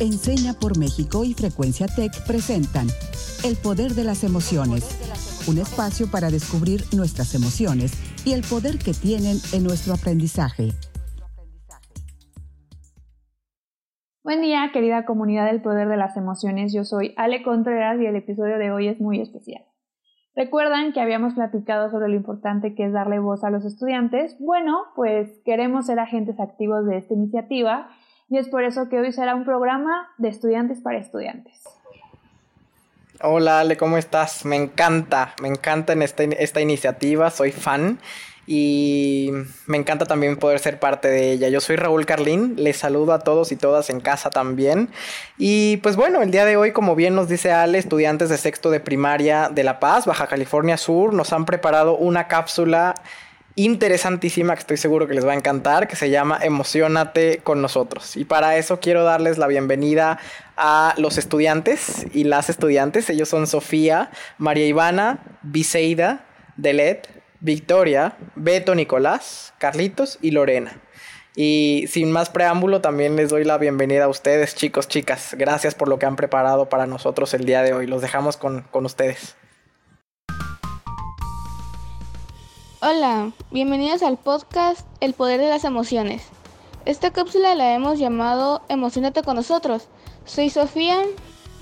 Enseña 0.00 0.54
por 0.54 0.78
México 0.78 1.24
y 1.24 1.34
Frecuencia 1.34 1.86
Tech 1.86 2.10
presentan 2.26 2.86
El 3.44 3.56
Poder 3.56 3.92
de 3.92 4.04
las 4.04 4.24
Emociones, 4.24 4.96
un 5.46 5.58
espacio 5.58 6.10
para 6.10 6.30
descubrir 6.30 6.80
nuestras 6.96 7.34
emociones 7.34 7.92
y 8.24 8.32
el 8.32 8.40
poder 8.40 8.78
que 8.78 8.94
tienen 8.94 9.36
en 9.52 9.62
nuestro 9.62 9.92
aprendizaje. 9.92 10.70
Buen 14.24 14.40
día, 14.40 14.70
querida 14.72 15.04
comunidad 15.04 15.44
del 15.44 15.60
Poder 15.60 15.86
de 15.86 15.98
las 15.98 16.16
Emociones. 16.16 16.72
Yo 16.72 16.84
soy 16.84 17.12
Ale 17.18 17.42
Contreras 17.42 18.00
y 18.00 18.06
el 18.06 18.16
episodio 18.16 18.56
de 18.56 18.70
hoy 18.70 18.88
es 18.88 19.02
muy 19.02 19.20
especial. 19.20 19.66
¿Recuerdan 20.34 20.94
que 20.94 21.02
habíamos 21.02 21.34
platicado 21.34 21.90
sobre 21.90 22.08
lo 22.08 22.14
importante 22.14 22.74
que 22.74 22.86
es 22.86 22.94
darle 22.94 23.18
voz 23.18 23.44
a 23.44 23.50
los 23.50 23.66
estudiantes? 23.66 24.34
Bueno, 24.38 24.78
pues 24.96 25.28
queremos 25.44 25.84
ser 25.84 25.98
agentes 25.98 26.40
activos 26.40 26.86
de 26.86 26.96
esta 26.96 27.12
iniciativa 27.12 27.90
y 28.30 28.38
es 28.38 28.48
por 28.48 28.62
eso 28.62 28.88
que 28.88 28.98
hoy 28.98 29.12
será 29.12 29.34
un 29.34 29.44
programa 29.44 30.08
de 30.16 30.28
estudiantes 30.28 30.80
para 30.80 30.98
estudiantes. 30.98 31.60
Hola 33.22 33.60
Ale, 33.60 33.76
¿cómo 33.76 33.98
estás? 33.98 34.44
Me 34.44 34.56
encanta, 34.56 35.34
me 35.42 35.48
encanta 35.48 35.92
en 35.92 36.00
esta, 36.00 36.22
esta 36.22 36.60
iniciativa, 36.60 37.30
soy 37.30 37.50
fan 37.50 37.98
y 38.46 39.30
me 39.66 39.76
encanta 39.76 40.06
también 40.06 40.36
poder 40.36 40.60
ser 40.60 40.78
parte 40.78 41.08
de 41.08 41.32
ella. 41.32 41.48
Yo 41.48 41.60
soy 41.60 41.76
Raúl 41.76 42.06
Carlín, 42.06 42.54
les 42.56 42.78
saludo 42.78 43.12
a 43.12 43.18
todos 43.18 43.52
y 43.52 43.56
todas 43.56 43.90
en 43.90 44.00
casa 44.00 44.30
también. 44.30 44.88
Y 45.36 45.78
pues 45.78 45.96
bueno, 45.96 46.22
el 46.22 46.30
día 46.30 46.44
de 46.44 46.56
hoy, 46.56 46.72
como 46.72 46.94
bien 46.94 47.16
nos 47.16 47.28
dice 47.28 47.52
Ale, 47.52 47.78
estudiantes 47.78 48.28
de 48.28 48.38
sexto 48.38 48.70
de 48.70 48.80
primaria 48.80 49.50
de 49.50 49.64
La 49.64 49.80
Paz, 49.80 50.06
Baja 50.06 50.28
California 50.28 50.76
Sur, 50.76 51.12
nos 51.12 51.32
han 51.32 51.44
preparado 51.44 51.96
una 51.96 52.28
cápsula 52.28 52.94
interesantísima 53.64 54.54
que 54.54 54.60
estoy 54.60 54.76
seguro 54.76 55.08
que 55.08 55.14
les 55.14 55.26
va 55.26 55.32
a 55.32 55.36
encantar, 55.36 55.88
que 55.88 55.96
se 55.96 56.10
llama 56.10 56.38
Emocionate 56.42 57.38
con 57.38 57.60
nosotros. 57.62 58.16
Y 58.16 58.24
para 58.24 58.56
eso 58.56 58.80
quiero 58.80 59.04
darles 59.04 59.38
la 59.38 59.46
bienvenida 59.46 60.18
a 60.56 60.94
los 60.98 61.18
estudiantes 61.18 62.06
y 62.12 62.24
las 62.24 62.50
estudiantes. 62.50 63.10
Ellos 63.10 63.28
son 63.28 63.46
Sofía, 63.46 64.10
María 64.38 64.66
Ivana, 64.66 65.38
Biseida, 65.42 66.24
Delet, 66.56 67.08
Victoria, 67.40 68.16
Beto 68.36 68.74
Nicolás, 68.74 69.54
Carlitos 69.58 70.18
y 70.20 70.30
Lorena. 70.30 70.80
Y 71.34 71.86
sin 71.88 72.10
más 72.12 72.28
preámbulo, 72.28 72.80
también 72.80 73.16
les 73.16 73.30
doy 73.30 73.44
la 73.44 73.56
bienvenida 73.56 74.04
a 74.04 74.08
ustedes, 74.08 74.54
chicos, 74.54 74.88
chicas. 74.88 75.34
Gracias 75.38 75.74
por 75.74 75.88
lo 75.88 75.98
que 75.98 76.06
han 76.06 76.16
preparado 76.16 76.68
para 76.68 76.86
nosotros 76.86 77.34
el 77.34 77.44
día 77.44 77.62
de 77.62 77.72
hoy. 77.72 77.86
Los 77.86 78.02
dejamos 78.02 78.36
con, 78.36 78.62
con 78.70 78.84
ustedes. 78.84 79.36
Hola, 82.82 83.32
bienvenidos 83.50 84.02
al 84.02 84.16
podcast 84.16 84.86
El 85.00 85.12
Poder 85.12 85.38
de 85.38 85.50
las 85.50 85.64
Emociones. 85.64 86.22
Esta 86.86 87.10
cápsula 87.10 87.54
la 87.54 87.74
hemos 87.74 87.98
llamado 87.98 88.62
Emocionate 88.70 89.22
con 89.22 89.36
nosotros. 89.36 89.88
Soy 90.24 90.48
Sofía. 90.48 91.02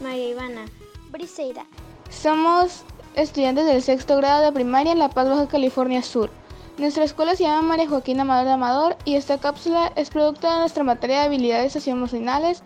María 0.01 0.29
Ivana. 0.29 0.67
Briseida. 1.11 1.67
Somos 2.09 2.85
estudiantes 3.17 3.67
del 3.67 3.83
sexto 3.83 4.17
grado 4.17 4.45
de 4.45 4.53
primaria 4.53 4.93
en 4.93 5.01
La 5.01 5.09
Paz, 5.09 5.29
Baja 5.29 5.49
California 5.49 6.03
Sur. 6.03 6.31
Nuestra 6.79 7.03
escuela 7.03 7.35
se 7.35 7.43
llama 7.43 7.63
María 7.63 7.89
Joaquín 7.89 8.21
Amador 8.21 8.45
de 8.45 8.53
Amador 8.53 8.97
y 9.05 9.17
esta 9.17 9.39
cápsula 9.39 9.93
es 9.97 10.11
producto 10.11 10.49
de 10.49 10.61
nuestra 10.61 10.85
materia 10.85 11.19
de 11.19 11.27
habilidades 11.27 11.73
socioemocionales 11.73 12.63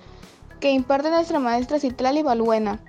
que 0.61 0.73
imparte 0.73 1.09
nuestra 1.09 1.39
maestra 1.39 1.81
Citlali 1.81 2.23
Balbuena 2.23 2.81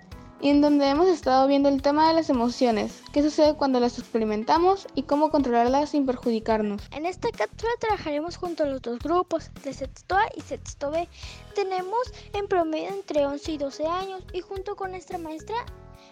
y 0.44 0.49
en 0.49 0.59
donde 0.59 0.89
hemos 0.89 1.08
estado 1.08 1.47
viendo 1.47 1.69
el 1.69 1.81
tema 1.81 2.09
de 2.09 2.16
las 2.16 2.30
emociones, 2.30 3.02
qué 3.13 3.23
sucede 3.23 3.55
cuando 3.55 3.80
las 3.80 3.97
experimentamos 3.97 4.88
y 4.94 5.03
cómo 5.03 5.31
controlarlas 5.31 5.91
sin 5.91 6.05
perjudicarnos. 6.05 6.81
En 6.91 7.05
esta 7.05 7.30
cápsula 7.31 7.72
trabajaremos 7.80 8.35
junto 8.35 8.63
a 8.63 8.67
los 8.67 8.81
dos 8.81 9.00
grupos, 9.00 9.52
de 9.63 9.72
sexto 9.73 10.17
A 10.17 10.25
y 10.35 10.41
sexto 10.41 10.91
B. 10.91 11.08
Tenemos 11.55 12.11
en 12.33 12.50
promedio 12.50 12.89
entre 12.89 13.25
11 13.25 13.53
y 13.53 13.58
12 13.58 13.88
años 13.88 14.22
y 14.33 14.41
junto 14.41 14.75
con 14.75 14.91
nuestra 14.91 15.17
maestra 15.17 15.55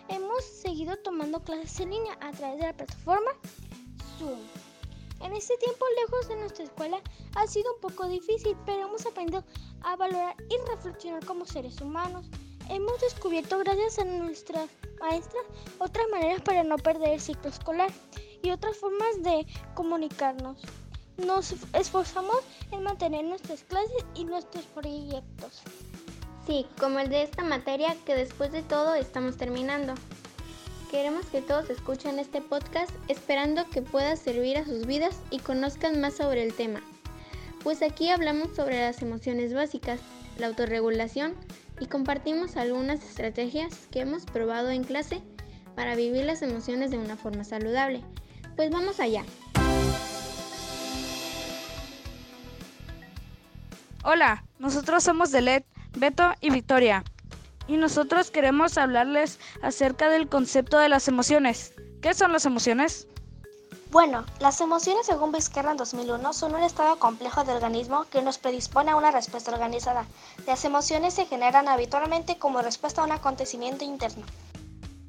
hemos 0.07 0.45
seguido 0.45 0.95
tomando 0.99 1.41
clases 1.41 1.81
en 1.81 1.89
línea 1.89 2.17
a 2.21 2.31
través 2.31 2.59
de 2.61 2.67
la 2.67 2.73
plataforma 2.73 3.31
Zoom. 4.17 4.39
En 5.19 5.33
este 5.35 5.57
tiempo 5.57 5.83
lejos 6.05 6.29
de 6.29 6.37
nuestra 6.37 6.63
escuela 6.63 7.01
ha 7.35 7.47
sido 7.47 7.73
un 7.75 7.81
poco 7.81 8.07
difícil, 8.07 8.55
pero 8.65 8.87
hemos 8.87 9.05
aprendido 9.05 9.43
a 9.81 9.97
valorar 9.97 10.37
y 10.49 10.71
reflexionar 10.71 11.25
como 11.25 11.45
seres 11.45 11.81
humanos 11.81 12.27
hemos 12.71 13.01
descubierto 13.01 13.59
gracias 13.59 13.99
a 13.99 14.05
nuestras 14.05 14.69
maestras 14.99 15.43
otras 15.77 16.05
maneras 16.09 16.41
para 16.41 16.63
no 16.63 16.77
perder 16.77 17.09
el 17.09 17.21
ciclo 17.21 17.49
escolar 17.49 17.91
y 18.41 18.49
otras 18.51 18.77
formas 18.77 19.21
de 19.21 19.45
comunicarnos. 19.75 20.57
Nos 21.17 21.53
esforzamos 21.73 22.39
en 22.71 22.83
mantener 22.83 23.25
nuestras 23.25 23.63
clases 23.63 24.05
y 24.15 24.23
nuestros 24.23 24.65
proyectos. 24.67 25.61
Sí, 26.47 26.65
como 26.79 26.99
el 26.99 27.09
de 27.09 27.23
esta 27.23 27.43
materia 27.43 27.95
que 28.05 28.15
después 28.15 28.51
de 28.51 28.63
todo 28.63 28.95
estamos 28.95 29.37
terminando. 29.37 29.93
Queremos 30.89 31.25
que 31.27 31.41
todos 31.41 31.69
escuchen 31.69 32.19
este 32.19 32.41
podcast 32.41 32.91
esperando 33.07 33.69
que 33.69 33.81
pueda 33.81 34.15
servir 34.15 34.57
a 34.57 34.65
sus 34.65 34.85
vidas 34.85 35.19
y 35.29 35.39
conozcan 35.39 36.01
más 36.01 36.15
sobre 36.15 36.43
el 36.43 36.53
tema. 36.53 36.81
Pues 37.63 37.81
aquí 37.81 38.09
hablamos 38.09 38.55
sobre 38.55 38.79
las 38.79 39.01
emociones 39.01 39.53
básicas, 39.53 39.99
la 40.37 40.47
autorregulación, 40.47 41.35
y 41.79 41.87
compartimos 41.87 42.57
algunas 42.57 43.03
estrategias 43.03 43.87
que 43.91 44.01
hemos 44.01 44.25
probado 44.25 44.69
en 44.69 44.83
clase 44.83 45.21
para 45.75 45.95
vivir 45.95 46.25
las 46.25 46.41
emociones 46.41 46.91
de 46.91 46.97
una 46.97 47.17
forma 47.17 47.43
saludable. 47.43 48.01
Pues 48.55 48.69
vamos 48.69 48.99
allá. 48.99 49.23
Hola, 54.03 54.43
nosotros 54.59 55.03
somos 55.03 55.31
Delet, 55.31 55.65
Beto 55.95 56.33
y 56.41 56.49
Victoria. 56.49 57.03
Y 57.67 57.77
nosotros 57.77 58.31
queremos 58.31 58.77
hablarles 58.77 59.39
acerca 59.61 60.09
del 60.09 60.27
concepto 60.27 60.77
de 60.79 60.89
las 60.89 61.07
emociones. 61.07 61.73
¿Qué 62.01 62.13
son 62.13 62.31
las 62.31 62.45
emociones? 62.45 63.07
Bueno, 63.91 64.23
las 64.39 64.61
emociones 64.61 65.05
según 65.05 65.33
Vizquerra 65.33 65.71
en 65.71 65.77
2001 65.77 66.31
son 66.31 66.55
un 66.55 66.63
estado 66.63 66.97
complejo 66.97 67.43
de 67.43 67.51
organismo 67.51 68.05
que 68.09 68.21
nos 68.21 68.37
predispone 68.37 68.91
a 68.91 68.95
una 68.95 69.11
respuesta 69.11 69.51
organizada. 69.51 70.05
Las 70.47 70.63
emociones 70.63 71.13
se 71.13 71.25
generan 71.25 71.67
habitualmente 71.67 72.37
como 72.37 72.61
respuesta 72.61 73.01
a 73.01 73.03
un 73.03 73.11
acontecimiento 73.11 73.83
interno. 73.83 74.23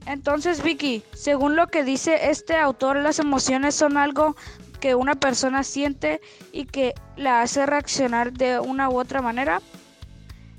Entonces, 0.05 0.65
Vicky, 0.65 1.05
según 1.15 1.55
lo 1.55 1.69
que 1.69 1.85
dice 1.85 2.31
este 2.31 2.57
autor, 2.57 2.97
las 2.97 3.21
emociones 3.21 3.77
son 3.77 3.97
algo 3.97 4.35
que 4.81 4.97
una 4.97 5.15
persona 5.15 5.63
siente 5.63 6.21
y 6.51 6.65
que 6.65 6.93
la 7.17 7.41
hace 7.41 7.65
reaccionar 7.67 8.33
de 8.33 8.59
una 8.59 8.91
u 8.91 8.99
otra 8.99 9.23
manera. 9.23 9.63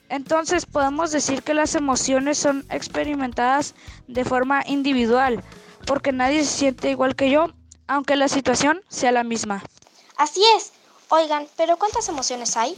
Entonces 0.07 0.65
podemos 0.65 1.11
decir 1.11 1.43
que 1.43 1.53
las 1.53 1.75
emociones 1.75 2.37
son 2.37 2.63
experimentadas 2.69 3.75
de 4.07 4.23
forma 4.23 4.63
individual, 4.65 5.43
porque 5.85 6.13
nadie 6.13 6.45
se 6.45 6.57
siente 6.57 6.89
igual 6.89 7.17
que 7.17 7.29
yo 7.29 7.47
aunque 7.87 8.15
la 8.15 8.27
situación 8.27 8.81
sea 8.89 9.11
la 9.11 9.23
misma. 9.23 9.63
Así 10.17 10.41
es. 10.57 10.73
Oigan, 11.09 11.47
pero 11.57 11.77
¿cuántas 11.77 12.09
emociones 12.09 12.57
hay? 12.57 12.75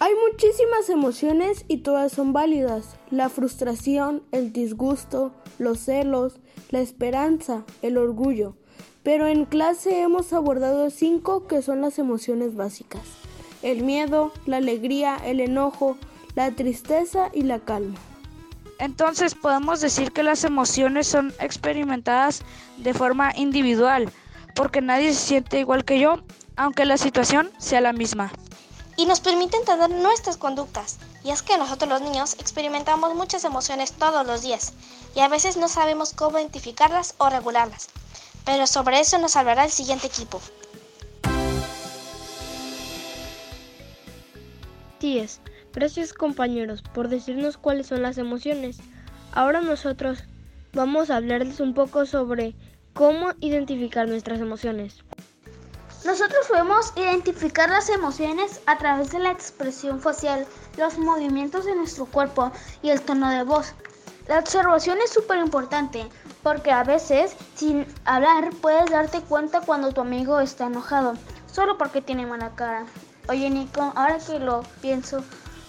Hay 0.00 0.12
muchísimas 0.30 0.88
emociones 0.88 1.64
y 1.68 1.78
todas 1.78 2.12
son 2.12 2.32
válidas. 2.32 2.96
La 3.10 3.28
frustración, 3.28 4.22
el 4.32 4.52
disgusto, 4.52 5.32
los 5.58 5.78
celos, 5.78 6.34
la 6.70 6.80
esperanza, 6.80 7.64
el 7.82 7.96
orgullo. 7.98 8.56
Pero 9.02 9.26
en 9.26 9.44
clase 9.44 10.00
hemos 10.00 10.32
abordado 10.32 10.90
cinco 10.90 11.46
que 11.46 11.62
son 11.62 11.80
las 11.80 11.98
emociones 11.98 12.56
básicas. 12.56 13.02
El 13.62 13.82
miedo, 13.82 14.32
la 14.46 14.56
alegría, 14.56 15.16
el 15.24 15.40
enojo, 15.40 15.96
la 16.34 16.50
tristeza 16.50 17.30
y 17.32 17.42
la 17.42 17.60
calma. 17.60 17.98
Entonces 18.78 19.34
podemos 19.34 19.80
decir 19.80 20.12
que 20.12 20.22
las 20.22 20.44
emociones 20.44 21.06
son 21.06 21.32
experimentadas 21.40 22.42
de 22.78 22.94
forma 22.94 23.32
individual, 23.36 24.12
porque 24.54 24.80
nadie 24.80 25.14
se 25.14 25.26
siente 25.26 25.60
igual 25.60 25.84
que 25.84 25.98
yo, 25.98 26.20
aunque 26.56 26.84
la 26.84 26.98
situación 26.98 27.50
sea 27.58 27.80
la 27.80 27.92
misma. 27.92 28.32
Y 28.96 29.06
nos 29.06 29.20
permite 29.20 29.56
entender 29.56 29.90
nuestras 29.90 30.36
conductas. 30.36 30.98
Y 31.24 31.30
es 31.30 31.42
que 31.42 31.56
nosotros 31.56 31.88
los 31.88 32.02
niños 32.02 32.34
experimentamos 32.38 33.14
muchas 33.14 33.44
emociones 33.44 33.92
todos 33.92 34.26
los 34.26 34.42
días, 34.42 34.72
y 35.14 35.20
a 35.20 35.28
veces 35.28 35.56
no 35.56 35.68
sabemos 35.68 36.12
cómo 36.12 36.38
identificarlas 36.38 37.14
o 37.18 37.30
regularlas. 37.30 37.88
Pero 38.44 38.66
sobre 38.66 39.00
eso 39.00 39.18
nos 39.18 39.36
hablará 39.36 39.64
el 39.64 39.70
siguiente 39.70 40.06
equipo. 40.06 40.40
es. 45.18 45.40
Gracias 45.74 46.12
compañeros 46.12 46.82
por 46.82 47.08
decirnos 47.08 47.56
cuáles 47.56 47.88
son 47.88 48.02
las 48.02 48.16
emociones. 48.16 48.78
Ahora 49.32 49.60
nosotros 49.60 50.22
vamos 50.72 51.10
a 51.10 51.16
hablarles 51.16 51.58
un 51.58 51.74
poco 51.74 52.06
sobre 52.06 52.54
cómo 52.92 53.32
identificar 53.40 54.08
nuestras 54.08 54.40
emociones. 54.40 55.02
Nosotros 56.04 56.46
podemos 56.48 56.92
identificar 56.96 57.68
las 57.70 57.88
emociones 57.88 58.60
a 58.66 58.78
través 58.78 59.10
de 59.10 59.18
la 59.18 59.32
expresión 59.32 60.00
facial, 60.00 60.46
los 60.76 60.96
movimientos 60.98 61.64
de 61.64 61.74
nuestro 61.74 62.06
cuerpo 62.06 62.52
y 62.82 62.90
el 62.90 63.00
tono 63.00 63.30
de 63.30 63.42
voz. 63.42 63.74
La 64.28 64.38
observación 64.38 64.98
es 65.02 65.10
súper 65.10 65.38
importante 65.38 66.06
porque 66.44 66.70
a 66.70 66.84
veces 66.84 67.34
sin 67.56 67.84
hablar 68.04 68.50
puedes 68.60 68.90
darte 68.90 69.22
cuenta 69.22 69.60
cuando 69.62 69.92
tu 69.92 70.02
amigo 70.02 70.38
está 70.38 70.66
enojado, 70.66 71.14
solo 71.50 71.78
porque 71.78 72.00
tiene 72.00 72.26
mala 72.26 72.54
cara. 72.54 72.86
Oye 73.28 73.50
Nico, 73.50 73.92
ahora 73.96 74.18
que 74.18 74.38
lo 74.38 74.62
pienso, 74.82 75.24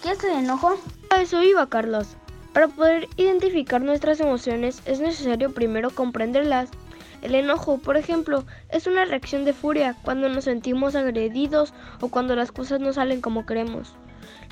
¿Qué 0.06 0.12
es 0.12 0.22
el 0.22 0.44
enojo? 0.44 0.78
A 1.10 1.20
eso 1.20 1.42
iba, 1.42 1.68
Carlos. 1.68 2.06
Para 2.52 2.68
poder 2.68 3.08
identificar 3.16 3.82
nuestras 3.82 4.20
emociones 4.20 4.80
es 4.86 5.00
necesario 5.00 5.52
primero 5.52 5.90
comprenderlas. 5.90 6.70
El 7.22 7.34
enojo, 7.34 7.78
por 7.78 7.96
ejemplo, 7.96 8.44
es 8.68 8.86
una 8.86 9.04
reacción 9.04 9.44
de 9.44 9.52
furia 9.52 9.96
cuando 10.04 10.28
nos 10.28 10.44
sentimos 10.44 10.94
agredidos 10.94 11.74
o 12.00 12.06
cuando 12.06 12.36
las 12.36 12.52
cosas 12.52 12.78
no 12.78 12.92
salen 12.92 13.20
como 13.20 13.46
queremos. 13.46 13.96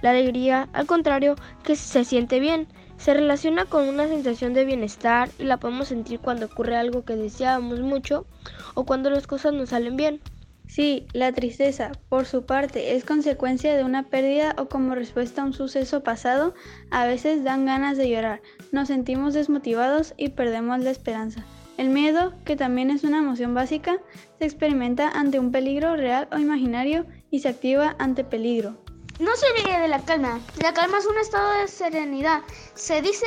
La 0.03 0.11
alegría, 0.11 0.69
al 0.73 0.87
contrario, 0.87 1.37
que 1.63 1.77
se 1.77 2.05
siente 2.05 2.41
bien, 2.41 2.67
se 2.97 3.15
relaciona 3.15 3.65
con 3.65 3.89
una 3.89 4.09
sensación 4.09 4.55
de 4.55 4.65
bienestar 4.65 5.31
y 5.39 5.45
la 5.45 5.59
podemos 5.59 5.87
sentir 5.87 6.19
cuando 6.19 6.47
ocurre 6.47 6.77
algo 6.77 7.05
que 7.05 7.15
deseábamos 7.15 7.79
mucho 7.79 8.27
o 8.75 8.83
cuando 8.83 9.09
las 9.09 9.29
cosas 9.29 9.53
nos 9.53 9.69
salen 9.69 9.97
bien. 9.97 10.21
Sí, 10.67 11.07
la 11.13 11.33
tristeza, 11.33 11.93
por 12.09 12.27
su 12.27 12.47
parte, 12.47 12.97
es 12.97 13.05
consecuencia 13.05 13.77
de 13.77 13.85
una 13.85 14.05
pérdida 14.05 14.55
o 14.59 14.69
como 14.69 14.95
respuesta 14.95 15.43
a 15.43 15.45
un 15.45 15.53
suceso 15.53 16.03
pasado, 16.03 16.55
a 16.91 17.07
veces 17.07 17.45
dan 17.45 17.67
ganas 17.67 17.97
de 17.97 18.09
llorar, 18.09 18.41
nos 18.73 18.89
sentimos 18.89 19.35
desmotivados 19.35 20.15
y 20.17 20.31
perdemos 20.31 20.81
la 20.81 20.91
esperanza. 20.91 21.45
El 21.77 21.91
miedo, 21.91 22.33
que 22.45 22.57
también 22.57 22.91
es 22.91 23.05
una 23.05 23.19
emoción 23.19 23.53
básica, 23.53 23.99
se 24.39 24.45
experimenta 24.45 25.09
ante 25.09 25.41
un 25.41 25.51
peligro 25.51 25.97
real 25.97 26.29
o 26.33 26.39
imaginario 26.39 27.05
y 27.31 27.41
se 27.41 27.49
activa 27.49 27.97
ante 27.99 28.25
peligro. 28.25 28.77
No 29.19 29.35
se 29.37 29.47
olvide 29.53 29.81
de 29.81 29.89
la 29.89 30.01
calma. 30.05 30.41
La 30.63 30.73
calma 30.73 30.99
es 30.99 31.07
un 31.07 31.19
estado 31.19 31.61
de 31.61 31.69
serenidad. 31.69 32.43
Se 32.75 33.03
dice 33.03 33.27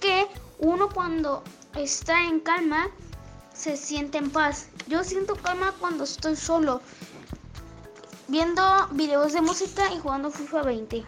que 0.00 0.26
uno 0.58 0.88
cuando 0.92 1.42
está 1.76 2.24
en 2.24 2.40
calma 2.40 2.88
se 3.54 3.76
siente 3.76 4.18
en 4.18 4.30
paz. 4.30 4.68
Yo 4.88 5.02
siento 5.02 5.36
calma 5.36 5.72
cuando 5.80 6.04
estoy 6.04 6.36
solo, 6.36 6.82
viendo 8.28 8.62
videos 8.92 9.32
de 9.32 9.40
música 9.40 9.90
y 9.94 9.98
jugando 9.98 10.30
FIFA 10.30 10.62
20. 10.62 11.04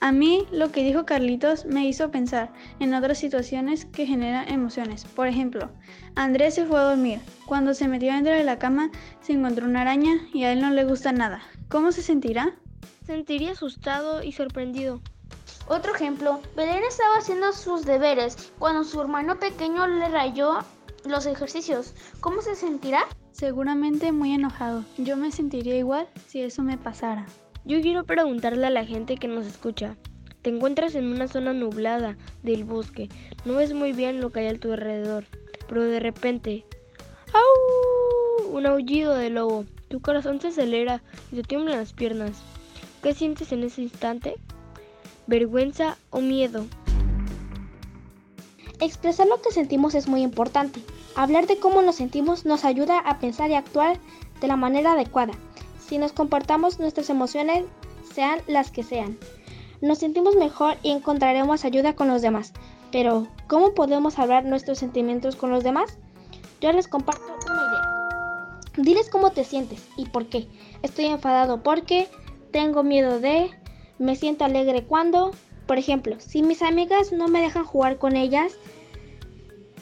A 0.00 0.10
mí 0.10 0.48
lo 0.50 0.72
que 0.72 0.82
dijo 0.82 1.06
Carlitos 1.06 1.64
me 1.64 1.86
hizo 1.86 2.10
pensar 2.10 2.52
en 2.80 2.92
otras 2.92 3.18
situaciones 3.18 3.84
que 3.84 4.04
generan 4.04 4.48
emociones. 4.48 5.04
Por 5.04 5.28
ejemplo, 5.28 5.70
Andrés 6.16 6.56
se 6.56 6.66
fue 6.66 6.80
a 6.80 6.82
dormir. 6.82 7.20
Cuando 7.46 7.72
se 7.72 7.86
metió 7.86 8.12
dentro 8.12 8.32
de 8.32 8.42
la 8.42 8.58
cama 8.58 8.90
se 9.20 9.34
encontró 9.34 9.64
una 9.64 9.82
araña 9.82 10.14
y 10.34 10.42
a 10.42 10.52
él 10.52 10.60
no 10.60 10.70
le 10.70 10.84
gusta 10.84 11.12
nada. 11.12 11.40
¿Cómo 11.68 11.92
se 11.92 12.02
sentirá? 12.02 12.56
Sentiría 13.06 13.52
asustado 13.52 14.24
y 14.24 14.32
sorprendido. 14.32 15.00
Otro 15.68 15.94
ejemplo, 15.94 16.40
Belén 16.56 16.82
estaba 16.82 17.18
haciendo 17.18 17.52
sus 17.52 17.84
deberes 17.84 18.52
cuando 18.58 18.82
su 18.82 19.00
hermano 19.00 19.38
pequeño 19.38 19.86
le 19.86 20.08
rayó 20.08 20.64
los 21.04 21.26
ejercicios. 21.26 21.94
¿Cómo 22.20 22.42
se 22.42 22.54
sentirá? 22.54 23.06
Seguramente 23.32 24.12
muy 24.12 24.32
enojado. 24.32 24.84
Yo 24.98 25.16
me 25.16 25.32
sentiría 25.32 25.76
igual 25.76 26.08
si 26.28 26.42
eso 26.42 26.62
me 26.62 26.78
pasara. 26.78 27.26
Yo 27.64 27.80
quiero 27.80 28.04
preguntarle 28.04 28.66
a 28.66 28.70
la 28.70 28.84
gente 28.84 29.16
que 29.16 29.28
nos 29.28 29.46
escucha. 29.46 29.96
Te 30.42 30.50
encuentras 30.50 30.96
en 30.96 31.06
una 31.06 31.28
zona 31.28 31.52
nublada 31.52 32.16
del 32.42 32.64
bosque, 32.64 33.08
no 33.44 33.54
ves 33.54 33.72
muy 33.74 33.92
bien 33.92 34.20
lo 34.20 34.30
que 34.30 34.40
hay 34.40 34.48
a 34.48 34.58
tu 34.58 34.72
alrededor, 34.72 35.24
pero 35.68 35.84
de 35.84 36.00
repente, 36.00 36.64
¡au! 37.32 38.48
Un 38.50 38.66
aullido 38.66 39.14
de 39.14 39.30
lobo. 39.30 39.64
Tu 39.88 40.00
corazón 40.00 40.40
se 40.40 40.48
acelera 40.48 41.00
y 41.30 41.36
te 41.36 41.42
tiemblan 41.42 41.78
las 41.78 41.92
piernas. 41.92 42.42
¿Qué 43.02 43.14
sientes 43.14 43.52
en 43.52 43.62
ese 43.62 43.82
instante? 43.82 44.34
¿Vergüenza 45.28 45.96
o 46.10 46.20
miedo? 46.20 46.66
Expresar 48.82 49.26
lo 49.26 49.40
que 49.40 49.52
sentimos 49.52 49.94
es 49.94 50.08
muy 50.08 50.20
importante. 50.20 50.80
Hablar 51.16 51.46
de 51.46 51.58
cómo 51.58 51.80
nos 51.80 51.96
sentimos 51.96 52.44
nos 52.44 52.66
ayuda 52.66 52.98
a 52.98 53.18
pensar 53.18 53.50
y 53.50 53.54
actuar 53.54 53.98
de 54.40 54.48
la 54.48 54.56
manera 54.56 54.92
adecuada 54.92 55.32
si 55.92 55.98
nos 55.98 56.12
comportamos 56.12 56.78
nuestras 56.78 57.10
emociones, 57.10 57.64
sean 58.14 58.40
las 58.46 58.70
que 58.70 58.82
sean. 58.82 59.18
Nos 59.82 59.98
sentimos 59.98 60.36
mejor 60.36 60.76
y 60.82 60.90
encontraremos 60.90 61.66
ayuda 61.66 61.94
con 61.94 62.08
los 62.08 62.22
demás. 62.22 62.54
Pero, 62.90 63.26
¿cómo 63.46 63.74
podemos 63.74 64.18
hablar 64.18 64.46
nuestros 64.46 64.78
sentimientos 64.78 65.36
con 65.36 65.50
los 65.50 65.62
demás? 65.62 65.98
Yo 66.62 66.72
les 66.72 66.88
comparto 66.88 67.24
una 67.44 67.62
idea. 67.62 68.60
Diles 68.78 69.10
cómo 69.10 69.32
te 69.32 69.44
sientes 69.44 69.86
y 69.98 70.06
por 70.06 70.30
qué. 70.30 70.48
Estoy 70.80 71.04
enfadado 71.04 71.62
porque, 71.62 72.08
tengo 72.52 72.82
miedo 72.82 73.20
de, 73.20 73.50
me 73.98 74.16
siento 74.16 74.46
alegre 74.46 74.84
cuando, 74.84 75.32
por 75.66 75.78
ejemplo, 75.78 76.16
si 76.18 76.42
mis 76.42 76.62
amigas 76.62 77.12
no 77.12 77.28
me 77.28 77.40
dejan 77.40 77.64
jugar 77.64 77.98
con 77.98 78.16
ellas, 78.16 78.56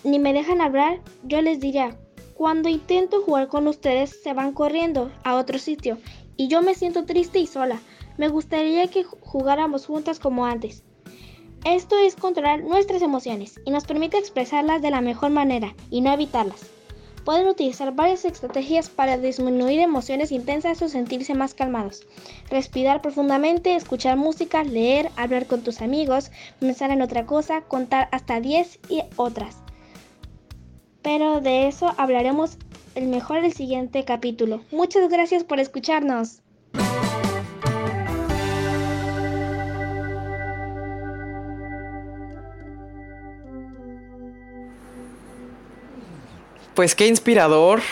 ni 0.04 0.18
me 0.18 0.32
dejan 0.32 0.60
hablar, 0.60 1.00
yo 1.24 1.42
les 1.42 1.60
diría, 1.60 1.98
cuando 2.34 2.68
intento 2.68 3.22
jugar 3.22 3.48
con 3.48 3.66
ustedes 3.66 4.18
se 4.22 4.32
van 4.32 4.52
corriendo 4.52 5.10
a 5.24 5.36
otro 5.36 5.58
sitio 5.58 5.98
y 6.36 6.48
yo 6.48 6.62
me 6.62 6.74
siento 6.74 7.04
triste 7.04 7.38
y 7.38 7.46
sola. 7.46 7.80
Me 8.16 8.28
gustaría 8.28 8.86
que 8.88 9.04
jugáramos 9.04 9.86
juntas 9.86 10.18
como 10.18 10.46
antes. 10.46 10.82
Esto 11.64 11.98
es 11.98 12.16
controlar 12.16 12.62
nuestras 12.62 13.02
emociones 13.02 13.60
y 13.66 13.70
nos 13.70 13.84
permite 13.84 14.16
expresarlas 14.16 14.80
de 14.80 14.90
la 14.90 15.02
mejor 15.02 15.30
manera 15.30 15.74
y 15.90 16.00
no 16.00 16.12
evitarlas. 16.12 16.79
Pueden 17.30 17.46
utilizar 17.46 17.94
varias 17.94 18.24
estrategias 18.24 18.88
para 18.88 19.16
disminuir 19.16 19.78
emociones 19.78 20.32
intensas 20.32 20.82
o 20.82 20.88
sentirse 20.88 21.32
más 21.32 21.54
calmados. 21.54 22.04
Respirar 22.50 23.02
profundamente, 23.02 23.76
escuchar 23.76 24.16
música, 24.16 24.64
leer, 24.64 25.12
hablar 25.14 25.46
con 25.46 25.60
tus 25.60 25.80
amigos, 25.80 26.32
pensar 26.58 26.90
en 26.90 27.02
otra 27.02 27.26
cosa, 27.26 27.60
contar 27.60 28.08
hasta 28.10 28.40
10 28.40 28.80
y 28.88 29.02
otras 29.14 29.58
pero 31.02 31.40
de 31.40 31.68
eso 31.68 31.94
hablaremos 31.98 32.58
el 32.96 33.06
mejor 33.06 33.44
el 33.44 33.52
siguiente 33.52 34.04
capítulo. 34.04 34.62
Muchas 34.72 35.08
gracias 35.08 35.44
por 35.44 35.60
escucharnos. 35.60 36.42
Pues 46.80 46.94
qué 46.94 47.06
inspirador 47.06 47.82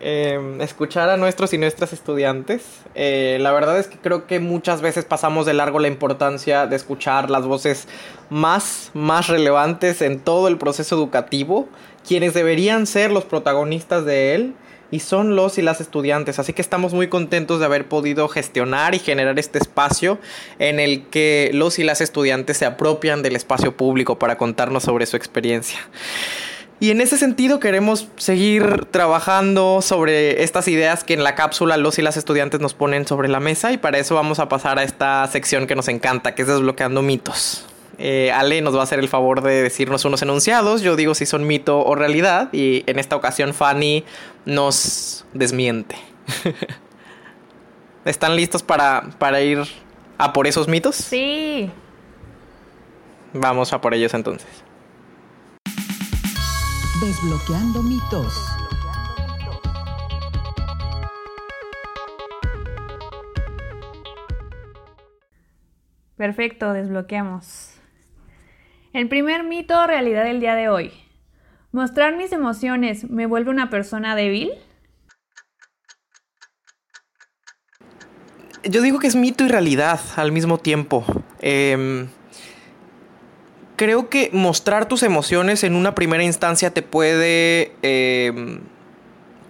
em, 0.00 0.60
escuchar 0.60 1.10
a 1.10 1.16
nuestros 1.16 1.52
y 1.52 1.58
nuestras 1.58 1.92
estudiantes. 1.92 2.64
Eh, 2.96 3.38
la 3.40 3.52
verdad 3.52 3.78
es 3.78 3.86
que 3.86 3.98
creo 3.98 4.26
que 4.26 4.40
muchas 4.40 4.80
veces 4.80 5.04
pasamos 5.04 5.46
de 5.46 5.54
largo 5.54 5.78
la 5.78 5.86
importancia 5.86 6.66
de 6.66 6.74
escuchar 6.74 7.30
las 7.30 7.46
voces 7.46 7.86
más, 8.28 8.90
más 8.94 9.28
relevantes 9.28 10.02
en 10.02 10.18
todo 10.18 10.48
el 10.48 10.58
proceso 10.58 10.96
educativo 10.96 11.68
quienes 12.04 12.34
deberían 12.34 12.88
ser 12.88 13.12
los 13.12 13.24
protagonistas 13.24 14.04
de 14.04 14.34
él 14.34 14.54
y 14.90 14.98
son 14.98 15.36
los 15.36 15.56
y 15.58 15.62
las 15.62 15.80
estudiantes. 15.80 16.40
Así 16.40 16.52
que 16.52 16.62
estamos 16.62 16.94
muy 16.94 17.06
contentos 17.06 17.60
de 17.60 17.66
haber 17.66 17.86
podido 17.86 18.26
gestionar 18.26 18.96
y 18.96 18.98
generar 18.98 19.38
este 19.38 19.58
espacio 19.58 20.18
en 20.58 20.80
el 20.80 21.06
que 21.10 21.52
los 21.54 21.78
y 21.78 21.84
las 21.84 22.00
estudiantes 22.00 22.56
se 22.56 22.66
apropian 22.66 23.22
del 23.22 23.36
espacio 23.36 23.76
público 23.76 24.18
para 24.18 24.36
contarnos 24.36 24.82
sobre 24.82 25.06
su 25.06 25.16
experiencia. 25.16 25.78
Y 26.78 26.90
en 26.90 27.00
ese 27.00 27.16
sentido 27.16 27.58
queremos 27.58 28.08
seguir 28.16 28.84
trabajando 28.90 29.80
sobre 29.80 30.42
estas 30.42 30.68
ideas 30.68 31.04
que 31.04 31.14
en 31.14 31.24
la 31.24 31.34
cápsula 31.34 31.78
los 31.78 31.98
y 31.98 32.02
las 32.02 32.18
estudiantes 32.18 32.60
nos 32.60 32.74
ponen 32.74 33.06
sobre 33.06 33.28
la 33.28 33.40
mesa 33.40 33.72
y 33.72 33.78
para 33.78 33.98
eso 33.98 34.14
vamos 34.14 34.40
a 34.40 34.48
pasar 34.50 34.78
a 34.78 34.82
esta 34.82 35.26
sección 35.28 35.66
que 35.66 35.74
nos 35.74 35.88
encanta, 35.88 36.34
que 36.34 36.42
es 36.42 36.48
desbloqueando 36.48 37.00
mitos. 37.00 37.64
Eh, 37.98 38.30
Ale 38.30 38.60
nos 38.60 38.76
va 38.76 38.80
a 38.80 38.82
hacer 38.82 38.98
el 38.98 39.08
favor 39.08 39.42
de 39.42 39.62
decirnos 39.62 40.04
unos 40.04 40.20
enunciados. 40.20 40.82
Yo 40.82 40.96
digo 40.96 41.14
si 41.14 41.24
son 41.24 41.46
mito 41.46 41.82
o 41.82 41.94
realidad. 41.94 42.50
Y 42.52 42.84
en 42.86 42.98
esta 42.98 43.16
ocasión 43.16 43.54
Fanny 43.54 44.04
nos 44.44 45.24
desmiente. 45.32 45.96
¿Están 48.04 48.36
listos 48.36 48.62
para, 48.62 49.08
para 49.18 49.40
ir 49.40 49.62
a 50.18 50.32
por 50.32 50.46
esos 50.46 50.68
mitos? 50.68 50.96
Sí. 50.96 51.70
Vamos 53.32 53.72
a 53.72 53.80
por 53.80 53.94
ellos 53.94 54.12
entonces. 54.14 54.65
Desbloqueando 57.00 57.82
mitos. 57.82 58.46
Perfecto, 66.16 66.72
desbloqueamos. 66.72 67.74
El 68.94 69.08
primer 69.08 69.44
mito 69.44 69.78
o 69.78 69.86
realidad 69.86 70.24
del 70.24 70.40
día 70.40 70.54
de 70.54 70.70
hoy. 70.70 70.90
¿Mostrar 71.70 72.16
mis 72.16 72.32
emociones 72.32 73.10
me 73.10 73.26
vuelve 73.26 73.50
una 73.50 73.68
persona 73.68 74.16
débil? 74.16 74.52
Yo 78.64 78.80
digo 78.80 79.00
que 79.00 79.08
es 79.08 79.16
mito 79.16 79.44
y 79.44 79.48
realidad 79.48 80.00
al 80.16 80.32
mismo 80.32 80.56
tiempo. 80.56 81.04
Em, 81.40 82.08
creo 83.76 84.08
que 84.08 84.30
mostrar 84.32 84.88
tus 84.88 85.02
emociones 85.02 85.62
en 85.64 85.76
una 85.76 85.94
primera 85.94 86.24
instancia 86.24 86.72
te 86.72 86.82
puede 86.82 87.72
em, 87.82 88.60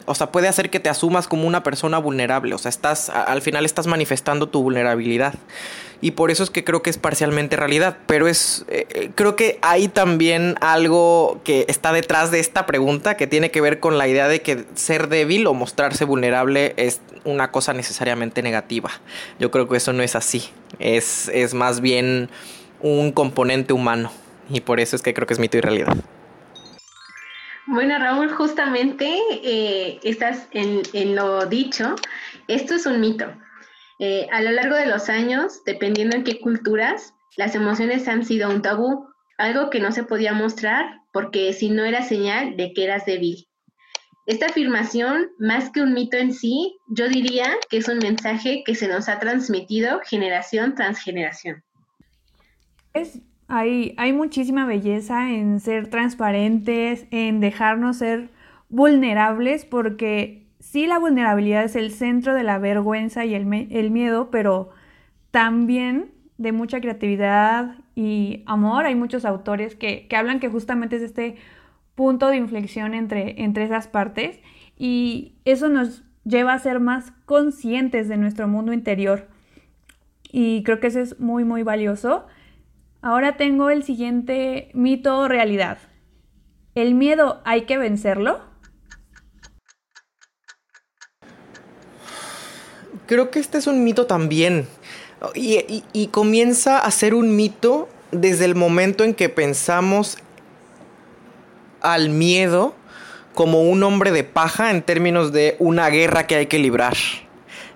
o 0.06 0.14
sea, 0.14 0.30
puede 0.30 0.48
hacer 0.48 0.70
que 0.70 0.80
te 0.80 0.88
asumas 0.88 1.26
como 1.26 1.46
una 1.46 1.62
persona 1.62 1.98
vulnerable, 1.98 2.54
o 2.54 2.58
sea, 2.58 2.68
estás, 2.68 3.10
al 3.10 3.42
final 3.42 3.64
estás 3.64 3.86
manifestando 3.86 4.48
tu 4.48 4.62
vulnerabilidad. 4.62 5.34
Y 6.00 6.12
por 6.12 6.30
eso 6.30 6.44
es 6.44 6.50
que 6.50 6.62
creo 6.62 6.82
que 6.82 6.90
es 6.90 6.98
parcialmente 6.98 7.56
realidad, 7.56 7.96
pero 8.06 8.28
es, 8.28 8.64
eh, 8.68 8.86
eh, 8.90 9.10
creo 9.14 9.34
que 9.34 9.58
hay 9.62 9.88
también 9.88 10.56
algo 10.60 11.40
que 11.42 11.64
está 11.68 11.92
detrás 11.92 12.30
de 12.30 12.38
esta 12.38 12.66
pregunta 12.66 13.16
que 13.16 13.26
tiene 13.26 13.50
que 13.50 13.60
ver 13.60 13.80
con 13.80 13.98
la 13.98 14.06
idea 14.06 14.28
de 14.28 14.42
que 14.42 14.64
ser 14.74 15.08
débil 15.08 15.46
o 15.46 15.54
mostrarse 15.54 16.04
vulnerable 16.04 16.74
es 16.76 17.00
una 17.24 17.50
cosa 17.50 17.72
necesariamente 17.72 18.42
negativa. 18.42 18.90
Yo 19.40 19.50
creo 19.50 19.68
que 19.68 19.78
eso 19.78 19.92
no 19.92 20.02
es 20.02 20.14
así, 20.14 20.50
es, 20.78 21.28
es 21.32 21.54
más 21.54 21.80
bien 21.80 22.28
un 22.80 23.12
componente 23.12 23.72
humano 23.72 24.10
y 24.48 24.60
por 24.60 24.80
eso 24.80 24.96
es 24.96 25.02
que 25.02 25.14
creo 25.14 25.26
que 25.26 25.34
es 25.34 25.40
mito 25.40 25.56
y 25.56 25.60
realidad. 25.60 25.96
Bueno, 27.66 27.98
Raúl, 27.98 28.30
justamente 28.30 29.18
eh, 29.42 29.98
estás 30.04 30.46
en, 30.52 31.16
lo 31.16 31.46
dicho. 31.46 31.96
Esto 32.46 32.74
es 32.74 32.86
un 32.86 33.00
mito. 33.00 33.26
Eh, 33.98 34.28
a 34.30 34.40
lo 34.40 34.52
largo 34.52 34.76
de 34.76 34.86
los 34.86 35.08
años, 35.08 35.64
dependiendo 35.64 36.16
en 36.16 36.22
qué 36.22 36.38
culturas, 36.38 37.14
las 37.36 37.54
emociones 37.56 38.06
han 38.06 38.24
sido 38.24 38.48
un 38.50 38.62
tabú, 38.62 39.08
algo 39.36 39.68
que 39.68 39.80
no 39.80 39.90
se 39.90 40.04
podía 40.04 40.32
mostrar 40.32 41.00
porque 41.12 41.52
si 41.52 41.70
no 41.70 41.84
era 41.84 42.02
señal 42.02 42.56
de 42.56 42.72
que 42.72 42.84
eras 42.84 43.04
débil. 43.04 43.48
Esta 44.26 44.46
afirmación, 44.46 45.30
más 45.38 45.70
que 45.70 45.80
un 45.80 45.92
mito 45.92 46.16
en 46.16 46.32
sí, 46.32 46.76
yo 46.88 47.08
diría 47.08 47.56
que 47.68 47.78
es 47.78 47.88
un 47.88 47.98
mensaje 47.98 48.62
que 48.64 48.74
se 48.74 48.88
nos 48.88 49.08
ha 49.08 49.18
transmitido 49.18 50.00
generación 50.04 50.74
tras 50.74 51.00
generación. 51.00 51.62
Hay, 53.48 54.12
muchísima 54.12 54.66
belleza 54.66 55.30
en 55.30 55.60
ser 55.60 55.88
transparentes, 55.88 57.06
en 57.10 57.40
dejarnos 57.40 57.98
ser 57.98 58.30
vulnerables, 58.68 59.64
porque 59.64 60.46
sí 60.58 60.86
la 60.86 60.98
vulnerabilidad 60.98 61.64
es 61.64 61.76
el 61.76 61.92
centro 61.92 62.34
de 62.34 62.42
la 62.42 62.58
vergüenza 62.58 63.24
y 63.24 63.34
el, 63.34 63.46
miedo, 63.46 64.30
pero 64.30 64.70
también 65.30 66.10
de 66.38 66.52
mucha 66.52 66.80
creatividad 66.80 67.76
y 67.94 68.42
amor. 68.46 68.86
Hay 68.86 68.94
muchos 68.96 69.24
autores 69.24 69.76
que, 69.76 70.08
hablan 70.16 70.40
que 70.40 70.48
justamente 70.48 70.96
es 70.96 71.02
este 71.02 71.36
punto 71.94 72.28
de 72.28 72.36
inflexión 72.36 72.94
entre 72.94 73.64
esas 73.64 73.88
partes 73.88 74.40
y 74.76 75.34
eso 75.44 75.68
nos 75.68 76.04
lleva 76.24 76.52
a 76.52 76.58
ser 76.58 76.80
más 76.80 77.12
conscientes 77.24 78.08
de 78.08 78.16
nuestro 78.16 78.48
mundo 78.48 78.72
interior. 78.72 79.28
Y 80.32 80.62
creo 80.64 80.80
que 80.80 80.88
eso 80.88 81.00
es 81.00 81.20
muy, 81.20 81.44
muy 81.44 81.62
valioso. 81.62 82.26
Ahora 83.06 83.36
tengo 83.36 83.70
el 83.70 83.84
siguiente 83.84 84.68
mito 84.74 85.16
o 85.16 85.28
realidad. 85.28 85.78
¿El 86.74 86.96
miedo 86.96 87.40
hay 87.44 87.62
que 87.62 87.78
vencerlo? 87.78 88.40
Creo 93.06 93.30
que 93.30 93.38
este 93.38 93.58
es 93.58 93.68
un 93.68 93.84
mito 93.84 94.06
también. 94.06 94.66
Y, 95.36 96.08
comienza 96.08 96.80
a 96.80 96.90
ser 96.90 97.14
un 97.14 97.36
mito 97.36 97.88
desde 98.10 98.44
el 98.44 98.56
momento 98.56 99.04
en 99.04 99.14
que 99.14 99.28
pensamos 99.28 100.18
al 101.82 102.10
miedo 102.10 102.74
como 103.34 103.62
un 103.62 103.84
hombre 103.84 104.10
de 104.10 104.24
paja 104.24 104.72
en 104.72 104.82
términos 104.82 105.30
de 105.30 105.54
una 105.60 105.90
guerra 105.90 106.26
que 106.26 106.34
hay 106.34 106.46
que 106.46 106.58
librar 106.58 106.96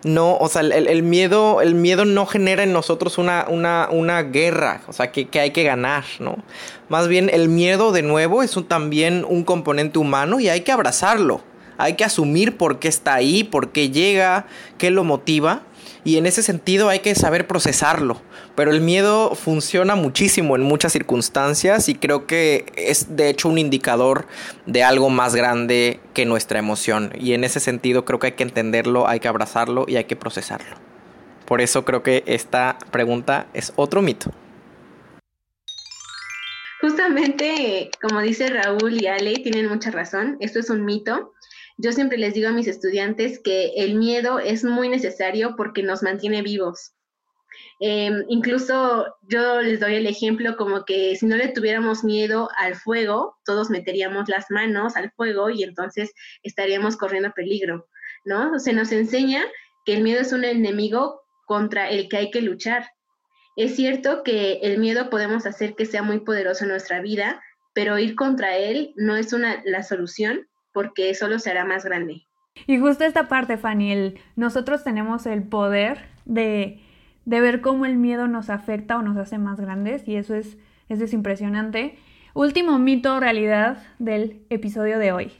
no, 0.02 0.36
o 0.36 0.48
sea, 0.48 0.62
el, 0.62 1.02
miedo, 1.02 1.60
el 1.60 1.74
miedo 1.74 2.04
no 2.04 2.26
genera 2.26 2.62
en 2.62 2.72
nosotros 2.72 3.18
una, 3.18 3.46
una, 3.48 3.88
una 3.90 4.22
guerra, 4.22 4.82
o 4.88 4.92
sea, 4.92 5.12
que, 5.12 5.28
que, 5.28 5.40
hay 5.40 5.50
que 5.50 5.62
ganar, 5.62 6.04
¿no? 6.18 6.38
Más 6.88 7.06
bien 7.08 7.30
el 7.32 7.48
miedo, 7.48 7.92
de 7.92 8.02
nuevo, 8.02 8.42
es 8.42 8.56
también 8.66 9.26
un 9.28 9.44
componente 9.44 9.98
humano 9.98 10.40
y 10.40 10.48
hay 10.48 10.62
que 10.62 10.72
abrazarlo. 10.72 11.42
Hay 11.76 11.94
que 11.94 12.04
asumir 12.04 12.58
por 12.58 12.78
qué 12.78 12.88
está 12.88 13.14
ahí, 13.14 13.42
por 13.42 13.72
qué 13.72 13.88
llega, 13.90 14.46
qué 14.76 14.90
lo 14.90 15.02
motiva 15.02 15.62
y 16.04 16.16
en 16.16 16.26
ese 16.26 16.42
sentido 16.42 16.88
hay 16.88 17.00
que 17.00 17.14
saber 17.14 17.46
procesarlo. 17.46 18.20
Pero 18.54 18.70
el 18.70 18.80
miedo 18.80 19.34
funciona 19.34 19.94
muchísimo 19.94 20.56
en 20.56 20.62
muchas 20.62 20.92
circunstancias 20.92 21.88
y 21.88 21.94
creo 21.94 22.26
que 22.26 22.66
es 22.76 23.16
de 23.16 23.28
hecho 23.28 23.48
un 23.48 23.58
indicador 23.58 24.26
de 24.66 24.82
algo 24.82 25.10
más 25.10 25.34
grande 25.34 26.00
que 26.14 26.26
nuestra 26.26 26.58
emoción. 26.58 27.12
Y 27.18 27.34
en 27.34 27.44
ese 27.44 27.60
sentido 27.60 28.04
creo 28.04 28.18
que 28.18 28.28
hay 28.28 28.32
que 28.32 28.42
entenderlo, 28.42 29.08
hay 29.08 29.20
que 29.20 29.28
abrazarlo 29.28 29.84
y 29.88 29.96
hay 29.96 30.04
que 30.04 30.16
procesarlo. 30.16 30.76
Por 31.44 31.60
eso 31.60 31.84
creo 31.84 32.02
que 32.02 32.22
esta 32.26 32.78
pregunta 32.90 33.46
es 33.54 33.72
otro 33.76 34.02
mito. 34.02 34.30
Justamente, 36.80 37.90
como 38.00 38.20
dice 38.20 38.48
Raúl 38.48 39.00
y 39.00 39.06
Ale, 39.06 39.34
tienen 39.34 39.68
mucha 39.68 39.90
razón, 39.90 40.36
esto 40.40 40.60
es 40.60 40.70
un 40.70 40.84
mito. 40.84 41.34
Yo 41.76 41.92
siempre 41.92 42.16
les 42.18 42.34
digo 42.34 42.48
a 42.48 42.52
mis 42.52 42.68
estudiantes 42.68 43.40
que 43.42 43.72
el 43.76 43.96
miedo 43.96 44.38
es 44.38 44.64
muy 44.64 44.88
necesario 44.88 45.54
porque 45.56 45.82
nos 45.82 46.02
mantiene 46.02 46.42
vivos. 46.42 46.94
Em, 47.80 48.24
incluso 48.28 49.06
yo 49.22 49.60
les 49.60 49.80
doy 49.80 49.94
el 49.94 50.06
ejemplo 50.06 50.56
como 50.56 50.84
que 50.84 51.16
si 51.16 51.26
no 51.26 51.36
le 51.36 51.48
tuviéramos 51.48 52.04
miedo 52.04 52.48
al 52.56 52.74
fuego, 52.74 53.36
todos 53.44 53.70
meteríamos 53.70 54.28
las 54.28 54.50
manos 54.50 54.96
al 54.96 55.10
fuego 55.12 55.50
y 55.50 55.62
entonces 55.62 56.12
estaríamos 56.42 56.96
corriendo 56.96 57.32
peligro, 57.34 57.88
¿no? 58.24 58.58
Se 58.58 58.72
nos 58.72 58.92
enseña 58.92 59.44
que 59.84 59.94
el 59.94 60.02
miedo 60.02 60.20
es 60.20 60.32
un 60.32 60.44
enemigo 60.44 61.22
contra 61.46 61.90
el 61.90 62.08
que 62.08 62.18
hay 62.18 62.30
que 62.30 62.42
luchar. 62.42 62.86
Es 63.56 63.76
cierto 63.76 64.22
que 64.22 64.60
el 64.62 64.78
miedo 64.78 65.10
podemos 65.10 65.46
hacer 65.46 65.74
que 65.74 65.86
sea 65.86 66.02
muy 66.02 66.20
poderoso 66.20 66.64
en 66.64 66.70
nuestra 66.70 67.00
vida, 67.00 67.40
pero 67.74 67.98
ir 67.98 68.14
contra 68.14 68.56
él 68.56 68.92
no 68.96 69.16
es 69.16 69.32
una, 69.32 69.62
la 69.64 69.82
solución, 69.82 70.48
porque 70.72 71.14
solo 71.14 71.38
será 71.38 71.64
más 71.64 71.84
grande. 71.84 72.26
Y 72.66 72.78
justo 72.78 73.04
esta 73.04 73.28
parte, 73.28 73.56
Fanny, 73.56 74.14
nosotros 74.36 74.84
tenemos 74.84 75.26
el 75.26 75.42
poder 75.42 76.06
de, 76.24 76.80
de, 77.24 77.40
ver 77.40 77.60
cómo 77.60 77.86
el 77.86 77.96
miedo 77.96 78.28
nos 78.28 78.50
afecta 78.50 78.96
o 78.98 79.02
nos 79.02 79.16
hace 79.16 79.38
más 79.38 79.60
grandes 79.60 80.06
y 80.06 80.16
eso 80.16 80.34
es, 80.34 80.56
es 80.88 81.12
impresionante. 81.12 81.98
Último 82.34 82.78
mito 82.78 83.16
o 83.16 83.20
realidad 83.20 83.82
del 83.98 84.42
episodio 84.50 84.98
de 84.98 85.12
hoy. 85.12 85.32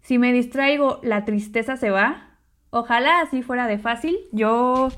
Si 0.00 0.18
me 0.18 0.32
distraigo, 0.32 1.00
la 1.02 1.24
tristeza 1.24 1.76
se 1.76 1.90
va. 1.90 2.38
Ojalá 2.70 3.20
así 3.20 3.42
fuera 3.42 3.66
de 3.66 3.78
fácil. 3.78 4.18
Yo, 4.32 4.88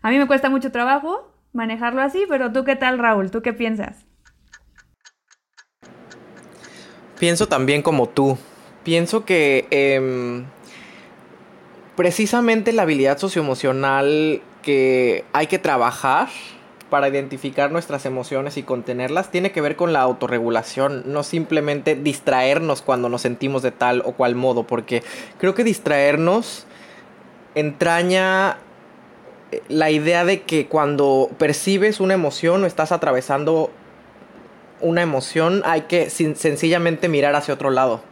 a 0.00 0.10
mí 0.10 0.18
me 0.18 0.26
cuesta 0.26 0.48
mucho 0.48 0.72
trabajo 0.72 1.35
manejarlo 1.56 2.02
así, 2.02 2.24
pero 2.28 2.52
tú 2.52 2.64
qué 2.64 2.76
tal, 2.76 2.98
Raúl? 2.98 3.30
¿Tú 3.30 3.42
qué 3.42 3.52
piensas? 3.52 4.06
Pienso 7.18 7.48
también 7.48 7.82
como 7.82 8.08
tú 8.08 8.38
pienso 8.86 9.24
que 9.24 9.66
em, 9.70 10.44
precisamente 11.96 12.72
la 12.72 12.82
habilidad 12.82 13.18
socioemocional 13.18 14.42
que 14.62 15.24
hay 15.32 15.48
que 15.48 15.58
trabajar 15.58 16.28
para 16.88 17.08
identificar 17.08 17.72
nuestras 17.72 18.06
emociones 18.06 18.56
y 18.56 18.62
contenerlas 18.62 19.32
tiene 19.32 19.50
que 19.50 19.60
ver 19.60 19.74
con 19.74 19.92
la 19.92 20.02
autorregulación, 20.02 21.02
no 21.06 21.24
simplemente 21.24 21.96
distraernos 21.96 22.80
cuando 22.80 23.08
nos 23.08 23.22
sentimos 23.22 23.62
de 23.62 23.72
tal 23.72 24.02
o 24.04 24.12
cual 24.12 24.36
modo, 24.36 24.68
porque 24.68 25.02
creo 25.38 25.56
que 25.56 25.64
distraernos 25.64 26.64
entraña 27.56 28.58
la 29.68 29.90
idea 29.90 30.24
de 30.24 30.42
que 30.42 30.66
cuando 30.66 31.30
percibes 31.38 32.00
una 32.00 32.14
emoción 32.14 32.64
o 32.64 32.66
estás 32.66 32.92
atravesando 32.92 33.70
una 34.80 35.02
emoción 35.02 35.62
hay 35.64 35.82
que 35.82 36.10
sencillamente 36.10 37.08
mirar 37.08 37.34
hacia 37.34 37.54
otro 37.54 37.70
lado 37.70 38.02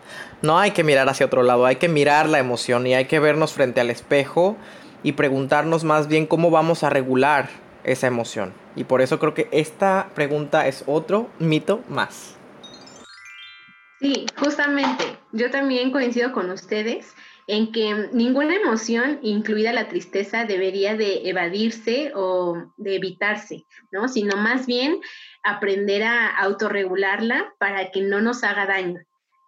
no 0.44 0.58
hay 0.58 0.72
que 0.72 0.84
mirar 0.84 1.08
hacia 1.08 1.26
otro 1.26 1.42
lado, 1.42 1.66
hay 1.66 1.76
que 1.76 1.88
mirar 1.88 2.28
la 2.28 2.38
emoción 2.38 2.86
y 2.86 2.94
hay 2.94 3.06
que 3.06 3.18
vernos 3.18 3.52
frente 3.54 3.80
al 3.80 3.90
espejo 3.90 4.56
y 5.02 5.12
preguntarnos 5.12 5.84
más 5.84 6.06
bien 6.06 6.26
cómo 6.26 6.50
vamos 6.50 6.84
a 6.84 6.90
regular 6.90 7.48
esa 7.82 8.06
emoción. 8.06 8.52
Y 8.76 8.84
por 8.84 9.00
eso 9.00 9.18
creo 9.18 9.34
que 9.34 9.48
esta 9.52 10.10
pregunta 10.14 10.66
es 10.66 10.84
otro 10.86 11.30
mito 11.38 11.82
más. 11.88 12.36
Sí, 14.00 14.26
justamente, 14.38 15.16
yo 15.32 15.50
también 15.50 15.90
coincido 15.90 16.32
con 16.32 16.50
ustedes 16.50 17.14
en 17.46 17.72
que 17.72 18.08
ninguna 18.12 18.56
emoción, 18.56 19.18
incluida 19.22 19.72
la 19.72 19.88
tristeza, 19.88 20.44
debería 20.44 20.96
de 20.96 21.28
evadirse 21.28 22.12
o 22.14 22.72
de 22.76 22.96
evitarse, 22.96 23.64
¿no? 23.92 24.08
Sino 24.08 24.36
más 24.36 24.66
bien 24.66 25.00
aprender 25.42 26.02
a 26.02 26.28
autorregularla 26.28 27.54
para 27.58 27.90
que 27.90 28.00
no 28.00 28.20
nos 28.20 28.44
haga 28.44 28.66
daño. 28.66 29.00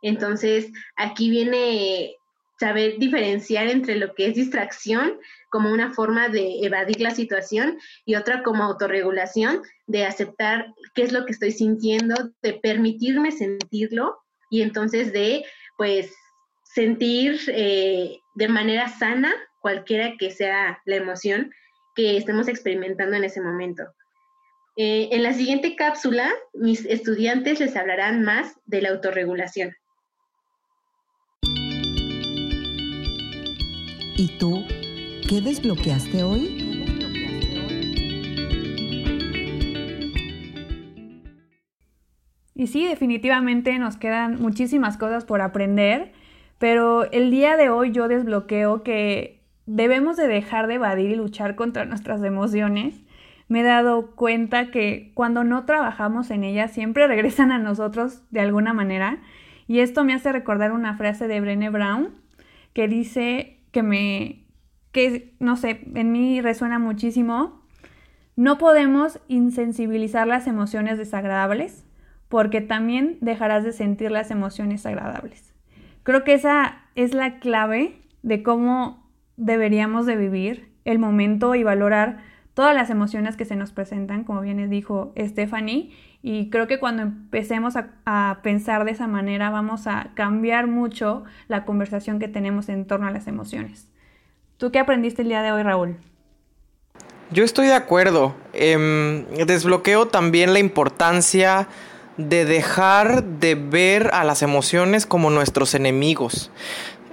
Entonces, 0.03 0.71
aquí 0.97 1.31
viene 1.31 2.17
saber 2.59 2.99
diferenciar 2.99 3.69
entre 3.69 3.97
lo 3.97 4.15
que 4.15 4.29
es 4.29 4.35
distracción 4.35 5.19
como 5.51 5.71
una 5.71 5.93
forma 5.93 6.29
de 6.29 6.65
evadir 6.65 7.01
la 7.01 7.11
situación 7.11 7.79
y 8.05 8.15
otra 8.15 8.43
como 8.43 8.65
autorregulación, 8.65 9.63
de 9.87 10.05
aceptar 10.05 10.75
qué 10.95 11.03
es 11.03 11.13
lo 11.13 11.25
que 11.25 11.33
estoy 11.33 11.53
sintiendo, 11.53 12.15
de 12.43 12.55
permitirme 12.55 13.33
sentirlo 13.33 14.19
y 14.51 14.63
entonces 14.63 15.13
de, 15.13 15.45
pues, 15.77 16.15
sentir 16.77 17.41
eh, 17.49 18.21
de 18.35 18.49
manera 18.49 18.87
sana 18.89 19.33
cualquiera 19.61 20.15
que 20.19 20.31
sea 20.31 20.79
la 20.85 20.97
emoción 20.97 21.51
que 21.95 22.19
estemos 22.19 22.49
experimentando 22.49 23.17
en 23.17 23.25
ese 23.25 23.41
momento. 23.41 23.85
Eh, 24.77 25.09
en 25.11 25.23
la 25.23 25.33
siguiente 25.33 25.75
cápsula, 25.75 26.31
mis 26.53 26.85
estudiantes 26.85 27.61
les 27.61 27.75
hablarán 27.77 28.25
más 28.25 28.57
de 28.67 28.83
la 28.83 28.91
autorregulación. 28.91 29.75
¿Y 34.19 34.37
tú? 34.39 34.63
¿Qué 35.31 35.41
desbloqueaste 35.41 36.25
hoy? 36.25 36.63
Y 42.55 42.67
sí, 42.67 42.87
definitivamente 42.87 43.79
nos 43.79 43.97
quedan 43.97 44.43
muchísimas 44.43 44.99
cosas 44.99 45.25
por 45.25 45.41
aprender, 45.41 46.13
pero 46.59 47.11
el 47.11 47.31
día 47.31 47.57
de 47.57 47.69
hoy 47.69 47.93
yo 47.93 48.09
desbloqueo 48.09 48.83
que 48.83 49.37
debemos 49.67 50.17
de 50.17 50.29
dejar 50.29 50.67
de 50.69 50.75
evadir 50.75 51.11
y 51.11 51.17
luchar 51.17 51.55
contra 51.57 51.85
nuestras 51.85 52.23
emociones. 52.23 52.95
Me 53.49 53.61
he 53.61 53.65
dado 53.65 54.15
cuenta 54.17 54.71
que 54.71 55.13
cuando 55.15 55.45
no 55.45 55.65
trabajamos 55.67 56.31
en 56.31 56.45
ellas 56.45 56.73
siempre 56.73 57.07
regresan 57.09 57.53
a 57.53 57.59
nosotros 57.59 58.23
de 58.31 58.41
alguna 58.41 58.73
manera. 58.73 59.19
Y 59.69 59.81
esto 59.81 60.05
me 60.05 60.15
hace 60.15 60.33
recordar 60.33 60.73
una 60.73 60.97
frase 60.97 61.29
de 61.29 61.41
Brené 61.41 61.71
Brown 61.71 62.15
que 62.73 62.89
dice 62.89 63.61
que 63.73 63.83
me, 63.83 64.47
que 64.93 65.35
no 65.41 65.57
sé, 65.57 65.83
en 65.95 66.13
mí 66.13 66.41
resuena 66.41 66.79
muchísimo. 66.79 67.63
No 68.37 68.59
podemos 68.59 69.19
insensibilizar 69.29 70.27
las 70.27 70.47
emociones 70.47 70.99
desagradables 70.99 71.85
porque 72.29 72.61
también 72.61 73.19
dejarás 73.21 73.65
de 73.65 73.73
sentir 73.73 74.11
las 74.11 74.31
emociones 74.31 74.85
agradables. 74.87 75.56
Creo 76.07 76.23
que 76.23 76.35
esa 76.35 76.83
es 76.95 77.15
la 77.15 77.41
clave 77.41 78.01
de 78.23 78.45
cómo 78.45 79.11
deberíamos 79.37 80.07
de 80.07 80.15
vivir 80.15 80.71
el 80.85 81.01
momento 81.01 81.57
y 81.57 81.65
valorar 81.65 82.19
todas 82.55 82.77
las 82.77 82.91
emociones 82.91 83.37
que 83.37 83.45
se 83.45 83.57
nos 83.57 83.73
presentan, 83.73 84.23
como 84.23 84.41
bien 84.41 84.71
dijo 84.71 85.13
Stephanie, 85.19 85.91
y 86.23 86.49
creo 86.49 86.69
que 86.69 86.79
cuando 86.79 87.03
empecemos 87.03 87.75
a, 87.75 88.39
pensar 88.45 88.85
de 88.85 88.93
esa 88.93 89.09
manera 89.09 89.51
vamos 89.51 89.89
a 89.89 90.13
cambiar 90.15 90.69
mucho 90.69 91.25
la 91.49 91.65
conversación 91.65 92.21
que 92.21 92.29
tenemos 92.29 92.69
en 92.69 92.87
torno 92.87 93.09
a 93.09 93.11
las 93.11 93.27
emociones. 93.27 93.89
¿Tú 94.59 94.71
qué 94.71 94.79
aprendiste 94.79 95.23
el 95.23 95.29
día 95.29 95.43
de 95.43 95.51
hoy, 95.51 95.65
Raúl? 95.65 95.97
Yo 97.33 97.43
estoy 97.43 97.67
de 97.67 97.75
acuerdo. 97.75 98.37
Em, 98.53 99.25
desbloqueo 99.45 100.07
también 100.07 100.53
la 100.53 100.61
importancia 100.61 101.67
de 102.17 102.45
dejar 102.45 103.25
de 103.25 103.55
ver 103.55 104.11
a 104.13 104.25
las 104.25 104.43
emociones 104.43 105.07
como 105.07 105.31
nuestros 105.31 105.75
enemigos. 105.75 106.51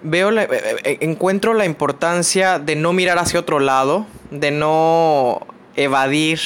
Veo 0.01 0.31
eh, 0.31 0.47
eh, 0.51 0.75
eh, 0.83 0.97
encuentro 1.01 1.53
la 1.53 1.65
importancia 1.65 2.59
de 2.59 2.75
no 2.75 2.93
mirar 2.93 3.17
hacia 3.17 3.39
otro 3.39 3.59
lado, 3.59 4.05
de 4.31 4.51
no 4.51 5.45
evadir 5.75 6.39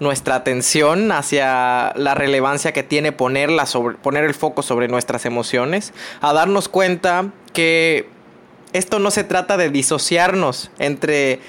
nuestra 0.00 0.36
atención 0.36 1.10
hacia 1.10 1.92
la 1.96 2.14
relevancia 2.14 2.72
que 2.72 2.84
tiene 2.84 3.12
sobre, 3.66 3.96
poner 3.96 4.24
el 4.24 4.34
foco 4.34 4.62
sobre 4.62 4.86
nuestras 4.86 5.26
emociones, 5.26 5.92
a 6.20 6.32
darnos 6.32 6.68
cuenta 6.68 7.30
que 7.52 8.08
esto 8.72 9.00
no 9.00 9.10
se 9.10 9.24
trata 9.24 9.56
de 9.56 9.70
disociarnos 9.70 10.70
entre 10.78 11.40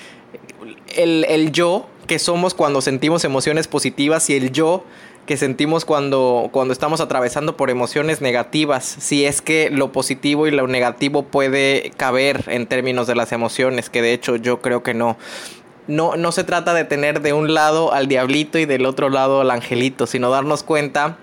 el, 0.96 1.26
el 1.30 1.52
yo 1.52 1.88
que 2.08 2.18
somos 2.18 2.56
cuando 2.56 2.82
sentimos 2.82 3.24
emociones 3.24 3.68
positivas 3.68 4.32
y 4.32 4.36
el 4.36 4.52
yo 4.52 4.84
que 5.30 5.38
sentimos 5.38 5.86
cuando, 5.86 6.50
cuando 6.52 6.72
estamos 6.74 7.02
atravesando 7.02 7.56
por 7.56 7.70
emociones 7.70 8.20
negativas, 8.20 8.84
si 8.84 9.26
es 9.26 9.44
que 9.44 9.70
lo 9.70 9.92
positivo 9.92 10.48
y 10.48 10.52
lo 10.52 10.66
negativo 10.66 11.22
puede 11.22 11.92
caber 11.98 12.46
en 12.48 12.66
términos 12.66 13.06
de 13.06 13.14
las 13.14 13.32
emociones, 13.32 13.92
que 13.92 14.02
de 14.02 14.14
hecho 14.14 14.38
yo 14.38 14.60
creo 14.60 14.82
que 14.82 14.96
no. 14.96 15.18
No, 15.86 16.16
no 16.16 16.32
se 16.32 16.44
trata 16.44 16.74
de 16.74 16.84
tener 16.84 17.22
de 17.22 17.34
un 17.34 17.54
lado 17.54 17.94
al 17.94 18.08
diablito 18.08 18.58
y 18.58 18.66
del 18.66 18.88
otro 18.88 19.10
lado 19.10 19.42
al 19.42 19.52
angelito, 19.52 20.08
sino 20.08 20.32
darnos 20.32 20.64
cuenta 20.64 21.20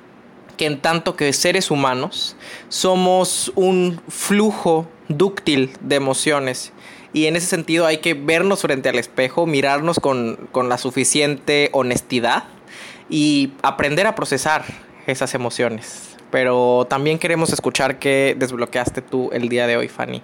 que 0.56 0.66
en 0.66 0.80
tanto 0.80 1.16
que 1.16 1.32
seres 1.32 1.72
humanos 1.72 2.36
somos 2.68 3.50
un 3.56 4.00
flujo 4.06 4.86
dúctil 5.08 5.72
de 5.80 5.96
emociones 5.96 6.72
y 7.12 7.26
en 7.26 7.34
ese 7.34 7.48
sentido 7.48 7.86
hay 7.86 7.98
que 7.98 8.14
vernos 8.14 8.60
frente 8.60 8.88
al 8.88 9.00
espejo, 9.00 9.46
mirarnos 9.46 9.98
con, 9.98 10.48
con 10.52 10.68
la 10.68 10.78
suficiente 10.78 11.70
honestidad 11.72 12.44
y 13.08 13.52
aprender 13.62 14.06
a 14.06 14.14
procesar 14.14 14.64
esas 15.06 15.34
emociones. 15.34 16.16
Pero 16.30 16.86
también 16.88 17.18
queremos 17.18 17.52
escuchar 17.52 17.98
qué 17.98 18.34
desbloqueaste 18.38 19.02
tú 19.02 19.30
el 19.32 19.48
día 19.48 19.66
de 19.66 19.76
hoy, 19.76 19.88
Fanny. 19.88 20.22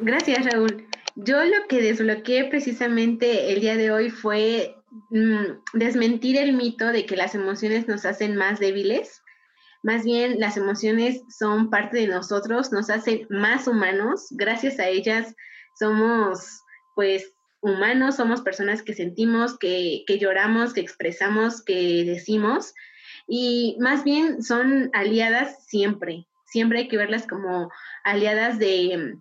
Gracias, 0.00 0.44
Raúl. 0.44 0.86
Yo 1.14 1.42
lo 1.44 1.66
que 1.68 1.80
desbloqueé 1.80 2.44
precisamente 2.44 3.52
el 3.52 3.60
día 3.60 3.76
de 3.76 3.90
hoy 3.90 4.10
fue 4.10 4.76
mm, 5.10 5.62
desmentir 5.72 6.36
el 6.36 6.52
mito 6.52 6.92
de 6.92 7.06
que 7.06 7.16
las 7.16 7.34
emociones 7.34 7.88
nos 7.88 8.04
hacen 8.04 8.36
más 8.36 8.60
débiles. 8.60 9.22
Más 9.82 10.04
bien, 10.04 10.38
las 10.38 10.58
emociones 10.58 11.22
son 11.28 11.70
parte 11.70 11.98
de 11.98 12.08
nosotros, 12.08 12.70
nos 12.72 12.90
hacen 12.90 13.26
más 13.30 13.66
humanos. 13.66 14.26
Gracias 14.30 14.78
a 14.78 14.88
ellas 14.88 15.34
somos, 15.78 16.60
pues, 16.94 17.32
humanos, 17.66 18.16
somos 18.16 18.40
personas 18.40 18.82
que 18.82 18.94
sentimos, 18.94 19.58
que, 19.58 20.04
lloramos, 20.20 20.72
que 20.72 20.80
expresamos, 20.80 21.62
que 21.62 22.04
decimos, 22.04 22.74
y 23.28 23.76
más 23.80 24.04
bien 24.04 24.42
son 24.42 24.90
aliadas 24.92 25.66
siempre, 25.66 26.26
siempre 26.44 26.80
hay 26.80 26.88
que 26.88 26.96
verlas 26.96 27.26
como 27.26 27.70
aliadas 28.04 28.58
de, 28.58 29.16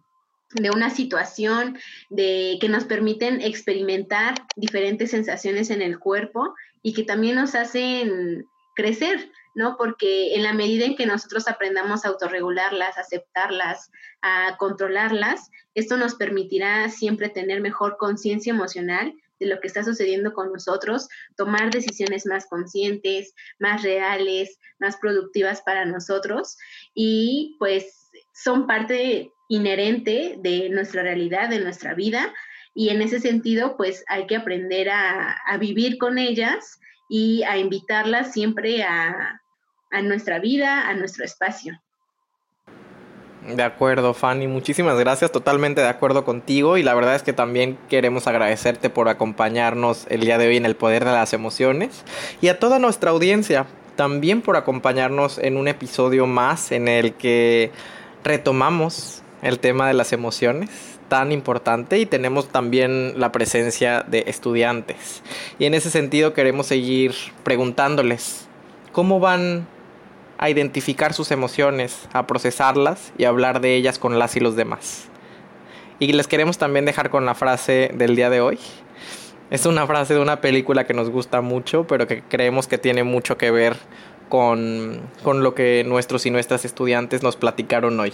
de 0.51 0.69
una 0.69 0.89
situación, 0.89 1.77
de 2.09 2.57
que 2.61 2.69
nos 2.69 2.85
permiten 2.85 3.41
experimentar 3.41 4.35
diferentes 4.55 5.11
sensaciones 5.11 5.69
en 5.69 5.81
el 5.81 5.97
cuerpo 5.97 6.53
y 6.83 6.93
que 6.93 7.03
también 7.03 7.35
nos 7.35 7.55
hacen 7.55 8.45
crecer, 8.75 9.31
¿no? 9.55 9.77
Porque 9.77 10.35
en 10.35 10.43
la 10.43 10.53
medida 10.53 10.85
en 10.85 10.95
que 10.95 11.05
nosotros 11.05 11.47
aprendamos 11.47 12.05
a 12.05 12.09
autorregularlas, 12.09 12.97
aceptarlas, 12.97 13.89
a 14.21 14.57
controlarlas, 14.57 15.49
esto 15.73 15.97
nos 15.97 16.15
permitirá 16.15 16.89
siempre 16.89 17.29
tener 17.29 17.61
mejor 17.61 17.97
conciencia 17.97 18.51
emocional 18.51 19.13
de 19.39 19.47
lo 19.47 19.59
que 19.59 19.67
está 19.67 19.83
sucediendo 19.83 20.33
con 20.33 20.51
nosotros, 20.51 21.07
tomar 21.35 21.71
decisiones 21.71 22.25
más 22.25 22.47
conscientes, 22.47 23.33
más 23.59 23.81
reales, 23.81 24.59
más 24.79 24.97
productivas 24.97 25.61
para 25.61 25.85
nosotros 25.85 26.57
y 26.93 27.55
pues 27.59 28.11
son 28.33 28.67
parte 28.67 29.31
inherente 29.49 30.35
de 30.39 30.69
nuestra 30.69 31.03
realidad, 31.03 31.49
de 31.49 31.59
nuestra 31.59 31.93
vida 31.93 32.33
y 32.73 32.89
en 32.89 33.01
ese 33.01 33.19
sentido 33.19 33.77
pues 33.77 34.03
hay 34.07 34.27
que 34.27 34.35
aprender 34.35 34.89
a, 34.89 35.37
a 35.45 35.57
vivir 35.57 35.97
con 35.97 36.17
ellas 36.17 36.79
y 37.09 37.43
a 37.43 37.57
invitarlas 37.57 38.33
siempre 38.33 38.83
a, 38.83 39.41
a 39.91 40.01
nuestra 40.01 40.39
vida, 40.39 40.87
a 40.87 40.93
nuestro 40.93 41.25
espacio. 41.25 41.79
De 43.47 43.61
acuerdo, 43.61 44.15
Fanny. 44.15 44.47
Muchísimas 44.47 44.97
gracias. 44.97 45.31
Totalmente 45.31 45.81
de 45.81 45.87
acuerdo 45.87 46.25
contigo. 46.25 46.77
Y 46.77 46.83
la 46.83 46.95
verdad 46.95 47.15
es 47.15 47.21
que 47.21 47.33
también 47.33 47.77
queremos 47.89 48.25
agradecerte 48.25 48.89
por 48.89 49.07
acompañarnos 49.07 50.07
el 50.09 50.21
día 50.21 50.39
de 50.39 50.47
hoy 50.47 50.57
en 50.57 50.65
el 50.65 50.75
poder 50.75 51.05
de 51.05 51.11
las 51.11 51.33
emociones. 51.33 52.03
Y 52.41 52.47
a 52.47 52.59
toda 52.59 52.79
nuestra 52.79 53.11
audiencia 53.11 53.67
también 53.95 54.41
por 54.41 54.57
acompañarnos 54.57 55.37
en 55.37 55.57
un 55.57 55.67
episodio 55.67 56.25
más 56.25 56.71
en 56.71 56.87
el 56.87 57.13
que 57.13 57.71
retomamos 58.23 59.21
el 59.41 59.59
tema 59.59 59.87
de 59.87 59.93
las 59.93 60.11
emociones 60.11 60.69
tan 61.07 61.31
importante 61.31 61.99
y 61.99 62.07
tenemos 62.07 62.49
también 62.49 63.13
la 63.19 63.31
presencia 63.31 64.03
de 64.07 64.23
estudiantes. 64.27 65.21
Y 65.59 65.65
en 65.65 65.75
ese 65.75 65.91
sentido 65.91 66.33
queremos 66.33 66.65
seguir 66.65 67.13
preguntándoles 67.43 68.47
cómo 68.91 69.19
van 69.19 69.67
a 70.37 70.49
identificar 70.49 71.13
sus 71.13 71.31
emociones, 71.31 72.07
a 72.13 72.27
procesarlas 72.27 73.13
y 73.17 73.25
a 73.25 73.29
hablar 73.29 73.61
de 73.61 73.75
ellas 73.75 73.99
con 73.99 74.19
las 74.19 74.35
y 74.35 74.39
los 74.39 74.55
demás. 74.55 75.07
Y 75.99 76.11
les 76.13 76.27
queremos 76.27 76.57
también 76.57 76.85
dejar 76.85 77.09
con 77.09 77.25
la 77.25 77.35
frase 77.35 77.91
del 77.93 78.15
día 78.15 78.29
de 78.29 78.41
hoy. 78.41 78.59
Es 79.49 79.65
una 79.65 79.87
frase 79.87 80.13
de 80.13 80.19
una 80.19 80.41
película 80.41 80.85
que 80.85 80.93
nos 80.93 81.09
gusta 81.09 81.41
mucho, 81.41 81.85
pero 81.87 82.07
que 82.07 82.21
creemos 82.23 82.67
que 82.67 82.77
tiene 82.77 83.03
mucho 83.03 83.37
que 83.37 83.51
ver 83.51 83.77
con, 84.27 85.01
con 85.23 85.43
lo 85.43 85.55
que 85.55 85.83
nuestros 85.85 86.25
y 86.25 86.31
nuestras 86.31 86.65
estudiantes 86.65 87.23
nos 87.23 87.37
platicaron 87.37 87.99
hoy. 87.99 88.13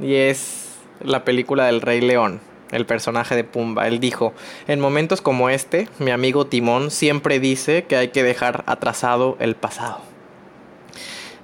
Y 0.00 0.14
es 0.14 0.76
la 1.00 1.24
película 1.24 1.66
del 1.66 1.80
Rey 1.80 2.00
León, 2.00 2.40
el 2.70 2.84
personaje 2.84 3.36
de 3.36 3.44
Pumba. 3.44 3.86
Él 3.86 4.00
dijo, 4.00 4.34
en 4.66 4.80
momentos 4.80 5.22
como 5.22 5.48
este, 5.48 5.88
mi 5.98 6.10
amigo 6.10 6.46
Timón 6.46 6.90
siempre 6.90 7.40
dice 7.40 7.84
que 7.84 7.96
hay 7.96 8.08
que 8.08 8.22
dejar 8.22 8.64
atrasado 8.66 9.36
el 9.40 9.54
pasado. 9.54 10.11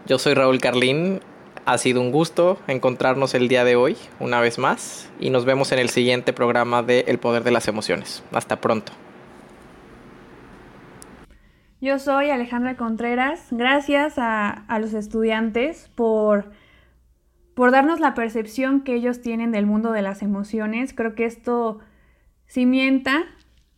Yo 0.09 0.19
soy 0.19 0.33
Raúl 0.33 0.59
Carlín. 0.59 1.21
Ha 1.67 1.77
sido 1.77 2.01
un 2.01 2.13
gusto 2.13 2.59
encontrarnos 2.67 3.35
el 3.35 3.47
día 3.47 3.63
de 3.65 3.77
hoy 3.77 3.99
una 4.21 4.41
vez 4.41 4.59
más 4.59 5.13
y 5.21 5.29
nos 5.29 5.45
vemos 5.45 5.71
en 5.71 5.81
el 5.81 5.91
siguiente 5.91 6.33
programa 6.33 6.83
de 6.83 7.01
El 7.09 7.19
Poder 7.19 7.45
de 7.45 7.51
las 7.51 7.69
Emociones. 7.69 8.25
Hasta 8.33 8.59
pronto. 8.59 8.91
Yo 11.83 11.99
soy 11.99 12.31
Alejandra 12.31 12.79
Contreras. 12.79 13.49
Gracias 13.51 14.15
a, 14.17 14.65
los 14.81 14.95
estudiantes 14.95 15.91
por, 15.95 16.53
por 17.55 17.71
darnos 17.71 18.01
la 18.01 18.15
percepción 18.15 18.81
que 18.81 18.95
ellos 18.95 19.21
tienen 19.21 19.53
del 19.53 19.67
mundo 19.67 19.93
de 19.93 20.01
las 20.01 20.23
emociones. 20.23 20.95
Creo 20.95 21.15
que 21.15 21.27
esto 21.27 21.81
cimienta 22.47 23.27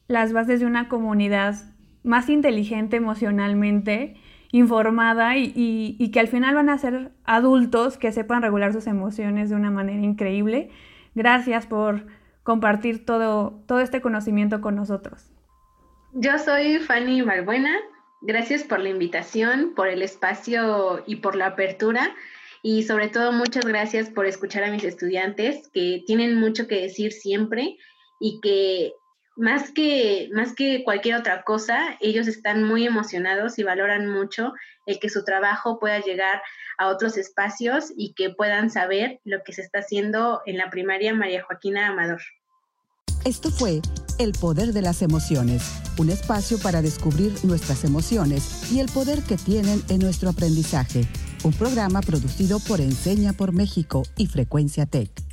las 0.07 0.33
bases 0.33 0.61
de 0.61 0.67
una 0.67 0.89
comunidad 0.89 1.57
más 2.05 2.29
inteligente 2.29 2.99
emocionalmente 2.99 4.15
informada 4.53 5.37
y, 5.37 6.11
que 6.13 6.21
al 6.21 6.29
final 6.29 6.55
van 6.55 6.69
a 6.69 6.79
ser 6.79 7.13
adultos 7.25 7.99
que 7.99 8.13
sepan 8.13 8.43
regular 8.43 8.73
sus 8.73 8.87
emociones 8.87 9.51
de 9.51 9.57
una 9.57 9.71
manera 9.71 10.03
increíble. 10.03 10.71
Gracias 11.15 11.67
por 11.67 12.07
compartir 12.43 13.05
todo, 13.05 13.63
todo 13.67 13.81
este 13.81 14.01
conocimiento 14.01 14.61
con 14.61 14.77
nosotros. 14.77 15.31
Yo 16.13 16.39
soy 16.39 16.79
Fanny 16.79 17.23
Balbuena. 17.23 17.77
Gracias 18.23 18.65
por 18.65 18.81
la 18.81 18.91
invitación, 18.91 19.73
por 19.75 19.89
el 19.89 20.03
espacio 20.03 21.03
y 21.07 21.17
por 21.17 21.37
la 21.37 21.47
apertura. 21.47 22.15
Y 22.63 22.83
sobre 22.83 23.09
todo, 23.09 23.33
muchas 23.33 23.65
gracias 23.65 24.11
por 24.11 24.27
escuchar 24.27 24.65
a 24.65 24.71
mis 24.71 24.85
estudiantes 24.85 25.71
que 25.73 26.03
tienen 26.07 26.39
mucho 26.39 26.67
que 26.67 26.83
decir 26.83 27.13
siempre 27.13 27.79
y 28.19 28.41
que 28.41 28.93
más 29.41 29.71
que, 29.71 30.29
más 30.33 30.55
que 30.55 30.85
cualquier 30.85 31.17
otra 31.17 31.43
cosa, 31.43 31.97
ellos 32.01 32.29
están 32.29 32.63
muy 32.63 32.87
emocionados 32.87 33.59
y 33.59 33.63
valoran 33.63 34.07
mucho 34.07 34.53
el 34.87 34.99
que 35.01 35.09
su 35.09 35.25
trabajo 35.25 35.79
pueda 35.79 35.99
llegar 36.01 36.43
a 36.77 36.89
otros 36.89 37.17
espacios 37.17 37.93
y 37.97 38.13
que 38.13 38.31
puedan 38.31 38.71
saber 38.71 39.21
lo 39.25 39.43
que 39.43 39.53
se 39.53 39.63
está 39.63 39.79
haciendo 39.79 40.43
en 40.45 40.59
la 40.59 40.69
primaria 40.69 41.15
María 41.15 41.43
Joaquina 41.43 41.89
Amador. 41.89 42.21
Esto 43.25 43.51
fue 43.51 43.81
El 44.19 44.33
Poder 44.33 44.73
de 44.75 44.83
las 44.83 45.01
Emociones, 45.01 45.63
un 45.99 46.11
espacio 46.11 46.59
para 46.59 46.83
descubrir 46.83 47.33
nuestras 47.43 47.85
emociones 47.85 48.71
y 48.71 48.81
el 48.81 48.91
poder 48.91 49.23
que 49.23 49.37
tienen 49.37 49.83
en 49.89 50.01
nuestro 50.01 50.29
aprendizaje. 50.31 51.07
Un 51.45 51.53
programa 51.53 52.03
producido 52.03 52.61
por 52.61 52.81
Enseña 52.81 53.33
por 53.33 53.53
México 53.53 54.03
y 54.19 54.27
Frecuencia 54.27 54.85
Tech. 54.85 55.30